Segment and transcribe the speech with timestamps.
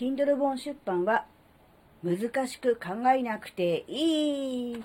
[0.00, 1.26] Kindle 本出版は
[2.02, 4.84] 難しく考えなくていい。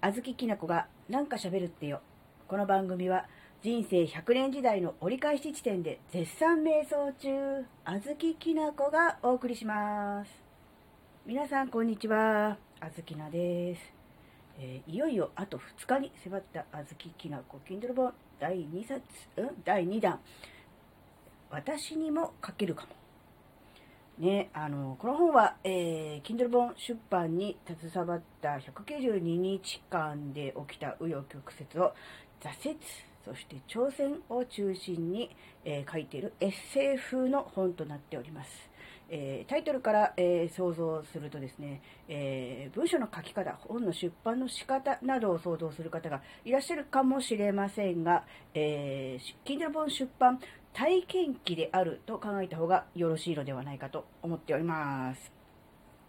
[0.00, 2.00] あずききなこがなんか喋るってよ。
[2.46, 3.26] この番組は
[3.62, 10.30] 人生100年時代の折り返し地点で絶賛瞑想中、あずききなこがお送りします。
[11.26, 12.56] 皆さんこんにちは。
[12.80, 13.82] あずきなです。
[14.58, 19.02] えー、いよいよあと2日に迫ったあずききなこ Kindle 本第2冊、
[19.36, 20.18] うん、第2弾。
[21.50, 22.98] 私にも書けるかも。
[24.18, 31.92] ね、あの、この本は、えー、Kindle 本出版に携わった192日間で起きた紆余曲折を
[32.40, 32.78] 挫折、
[33.24, 35.30] そして挑戦を中心に、
[35.64, 38.50] えー、書いているエッセイ風の本となっております。
[39.10, 50.38] えー、タイトルから、えー、想像するとですね、え、文章の書き方、本の出版の仕方などを想像する方がいらっしゃるかもしれませんが、えー、Kindle 本出版
[50.78, 55.32] 体験記であると考えた方がよろしいのではないかと思っております。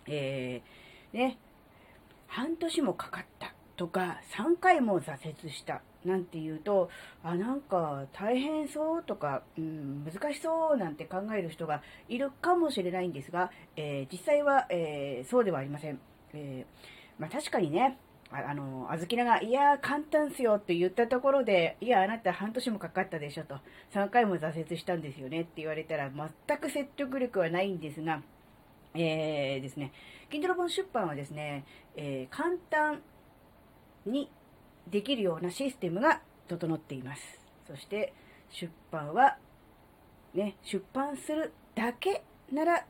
[0.06, 1.40] えー、ね、
[2.28, 6.92] 半年もかかったとか、3回も挫折したなんて言うと、
[7.24, 16.00] あ、なんか大変そうとか、うん、難しそうなんて考える人がいるかもしれないんですが、えー、実際は、えー、そうではありません。
[16.36, 17.98] えー、まあ、確かにね、
[18.32, 23.60] ああの、あずきなが、いや簡単っすよって言ったところで、いや、あなた半年もかかったでしょと、
[23.94, 28.22] 3回も挫折したんですよねって言われたら、全く説得力はないんですが、
[28.94, 29.92] えー、ですね、
[30.30, 33.02] Kindle 本出版はですね、えー、簡単
[34.06, 34.30] に
[34.88, 37.22] できるようなシステムが整っています。
[37.68, 38.14] そして、
[38.52, 39.38] 出版は、
[40.36, 42.86] ね、出版するだけなら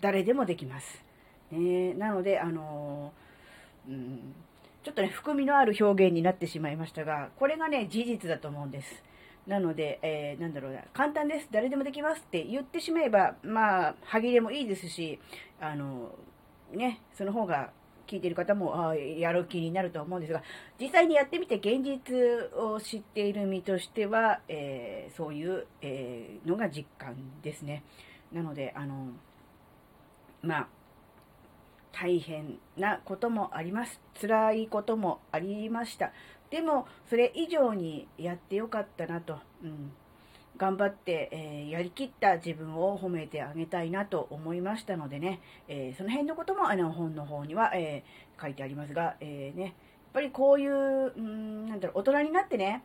[0.00, 1.02] 誰でもできます。
[1.50, 4.34] ね、なので、あのー、うん
[4.86, 9.02] ちょっとね、含みのある表現になってしまいましたが、これがね、事実だと思うんです。
[9.44, 15.18] なので、えー、なんだろうな、簡単です、誰でもできますって言ってしまえば、まあ、歯切れもいいですし、
[15.60, 16.14] あの、
[16.70, 17.70] ね、その方が
[18.06, 20.40] 聞いてる方も、あやる気になると思うんですが、
[20.78, 22.14] 実際にやってみて現実
[22.56, 27.82] を知っている身としては、えー、そういう、えー、のが実感ですね。
[28.30, 29.08] なので、あの、
[30.42, 30.68] まあ、
[31.98, 33.98] 大変なこともあります。
[34.20, 36.12] 辛いこともありました。
[36.50, 39.92] でも、それ以上にやってよかったなと、うん、
[40.58, 49.72] 頑張って、えー、やりきった自分を褒めてあげたいなと思いましたのでね、えー、その辺のこともあの本の方には、えー、書いてありますが、えね、やっ
[50.12, 52.84] ぱりこういう、うん、なんだろう、大人になってね、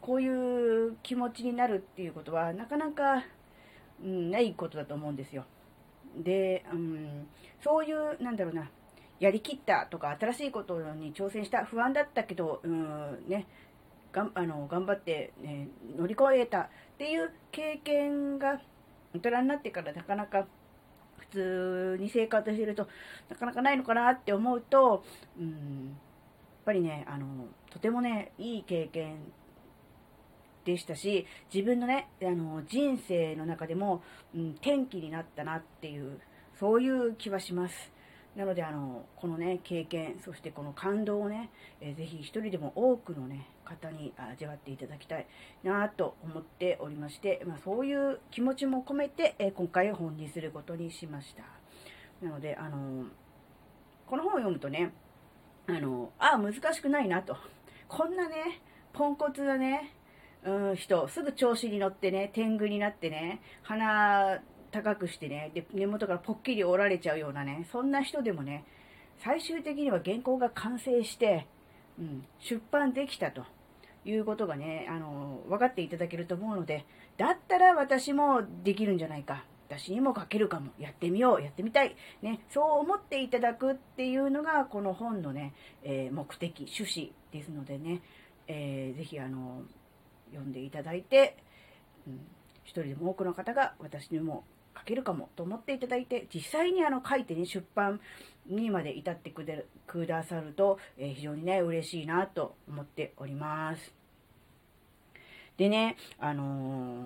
[0.00, 3.22] こういう気持ちになるっていうことは、なかなか、
[4.02, 5.44] うん、ないことだと思うんですよ。
[6.16, 7.28] で、うん、
[7.64, 8.70] そういう、なんだろうな、
[9.18, 13.46] やりきったとか、新しいことに挑戦した、不安だったけど、うん、ね、
[14.12, 18.60] がんあの頑張って、ね、乗り越えたっていう経験が
[19.14, 20.46] 大人になってからなかなか
[21.18, 22.86] 普通に生活してると
[23.28, 25.02] なかなかないのかなって思うと、
[25.38, 25.94] うん、やっ
[26.64, 27.26] ぱりね、あの、
[27.70, 29.18] とてもね、いい経験
[30.64, 34.02] でしたし、自分のね、あの、人生の中でも、
[34.34, 36.20] うん、転機になったなっていう、
[36.58, 37.94] そういう気はします。
[38.36, 41.50] なので、あの、このね、経験、そしてこの感動をね、
[41.80, 45.26] えー、ぜひ一人でも多くのね、方に味わっていただきたい
[45.62, 51.44] なと思っておりまして、まあ、そういう気持ちも込めて、えー、今回本にすることにしました。
[52.26, 53.06] なので、あの、
[54.06, 54.92] この本を読むとね、
[55.68, 57.36] あの、ああ、難しくないなと。
[57.86, 58.60] こんなね、
[58.92, 59.94] ポンコツなね、
[60.44, 64.40] うん、人、すぐ調子に乗ってね、天狗になってね、鼻
[64.74, 68.64] 高くしてね、で、根元からポッキリ折られちゃうようなね、そんな人でもね、
[69.18, 71.46] 最終的には原稿が完成して、
[71.96, 73.44] うん、出版できたと
[74.04, 76.84] いうことがね、あの、分かっていただけると思うので、
[77.16, 79.44] だったら私もできるんじゃないか。
[79.68, 80.72] 私にも書けるかも。
[80.78, 81.42] やってみよう。
[81.42, 81.94] やってみたい。
[82.20, 85.54] ね、そう思っていただくっていうのが、この本のね、
[85.84, 88.02] えー、目的、趣旨ですのでね、
[88.48, 89.62] えー、ぜひ、あの、
[90.32, 91.36] 読んでいただいて、
[92.08, 92.20] うん、
[92.64, 94.44] 一人でも多くの方が私にも
[94.76, 98.00] 書けるかもと思っていただいて、実際にあの書いてね、出版
[98.46, 103.92] にまで至ってくださると、えー、非常にね、嬉しいなと思っております。
[105.56, 107.04] でね、あのー、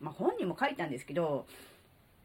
[0.00, 1.46] まあ、本にも書いたんですけど、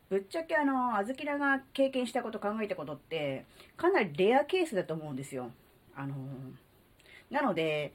[0.09, 3.45] ぶっちゃけあの、あずきらが経験したこと考えたことって、
[3.77, 5.51] かなりレアケースだと思うんですよ。
[5.95, 7.94] あのー、なので、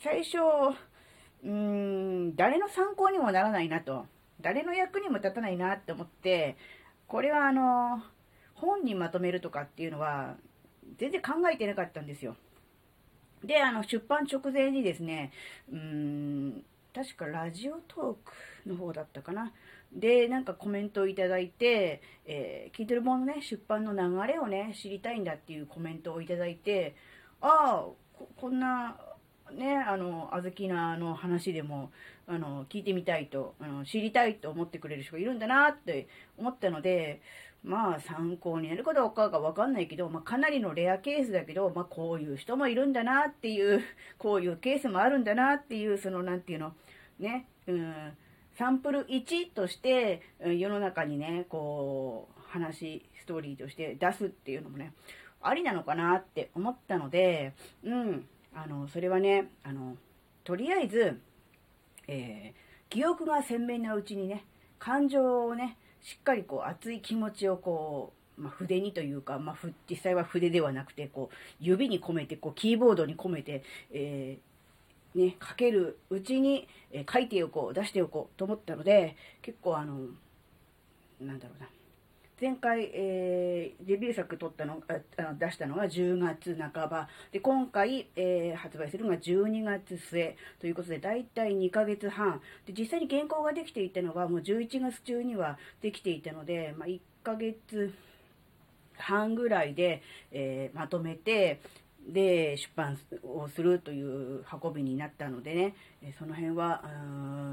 [0.00, 0.38] 最初、
[1.44, 4.06] うーん、誰の参考にもならないなと。
[4.42, 6.56] 誰の役にも立たないなって思って、
[7.06, 8.02] これはあの、
[8.54, 10.36] 本にまとめるとかっていうのは、
[10.98, 12.36] 全然考えてなかったんですよ。
[13.44, 15.32] で、あの、出版直前にですね、
[15.70, 18.30] うーん、確かラジオトー
[18.64, 19.52] クの方だったかな。
[19.92, 26.94] で、なんかコメントをいただいて、えー、Kindle 本のね、出版の流れをね、知りたいんだっていうコメントをいただいて、
[27.40, 28.96] ああ、こんな、
[29.52, 31.90] ね、あの、あずきなの話でも、
[32.26, 36.08] あの、聞いてみたいと、あの、知りたいと思ってくれる人がいるんだなって
[36.38, 37.20] 思ったので、
[37.64, 43.82] まあ参考になるかどうかがわかんないけど、まあかなりのレアケースだけど、まあこういう人もいるんだなっていう、
[44.18, 46.74] こういうケースもあるんだなっていう、そのなんていうの、
[47.18, 48.16] ね、うん、
[48.54, 54.92] サンプル1として、世の中にね、こう、話、ストーリーとして出すっていうのもね、
[55.40, 57.52] ありなのかなって思ったので、
[57.84, 59.96] うん、あの、それはね、あの、
[60.44, 61.20] とりあえず、
[62.08, 64.44] えー、記憶が鮮明なうちにね、
[64.78, 73.62] 感情をね、しっかりこう熱い気持ちをこう、まあ、筆にというか、まあ、実際は筆ではなくて、こう、指に込めて、こう、キーボードに込めて、
[73.92, 80.08] えー、ね、書けるうちに、えー、書いておこう、出しておこうと思ったので、結構あの、
[81.20, 81.68] なんだろうな。
[82.42, 87.08] 前回、えー、デビュー作撮ったのあ出したのが10月半ば。
[87.30, 92.40] で、今回、えー、発売するのが12月末ということで、だいたい2ヶ月半。
[92.66, 97.94] で、実際に原稿ができていたのがもう11月中にはできていたので、まあ、1ヶ月
[98.98, 100.02] 半ぐらいで、
[100.32, 101.60] えー、まとめて、
[102.08, 105.74] で、出版をするという運びになったのでね、
[106.18, 106.88] その辺は、う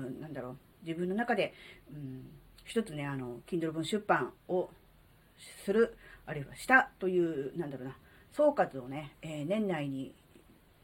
[0.09, 1.53] ん、なんだろう、自分の中で、
[1.91, 2.38] うん
[2.69, 4.69] 一つね、あの、Kindle 本出版を
[5.65, 7.97] する、あるいはしたという、なんだろうな、
[8.31, 10.13] 総括をね、えー、年内に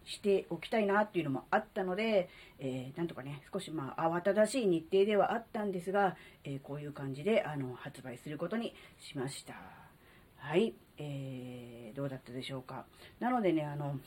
[0.03, 2.27] しておきたいなっていうのもあったので、
[2.57, 9.53] えー、なんとかね、少しまあ慌ただしい日程ではあったんですが、えー、こういう感じであの発売することにしました。
[10.38, 12.88] はい、えー、どうだったでしょうか。
[13.19, 13.99] なのでね、あの、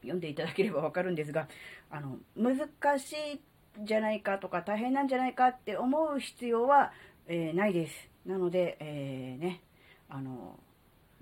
[0.00, 1.46] 読んでいただければわかるんですが、
[1.90, 2.58] あの、難
[2.98, 3.40] しい
[3.84, 6.92] じゃないかとか大変なんじゃないかって思う必要は、
[7.26, 8.08] えー、ないです。
[8.24, 9.60] なので、えー、ね、
[10.08, 10.58] あの、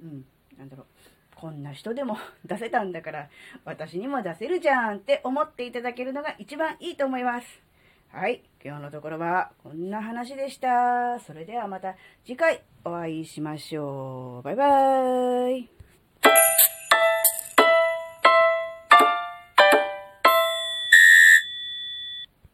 [0.03, 0.25] うん、
[0.59, 0.87] なんだろう、
[1.35, 3.29] こんな人でも 出せたんだから、
[3.65, 7.63] 私にも出せるじゃんって思っていただけるのが一番いいと思います。
[8.09, 11.19] はい、今日のところはこんな話でした。
[11.19, 14.43] それではまた次回お会いしましょう。
[14.43, 15.84] バイバーイ。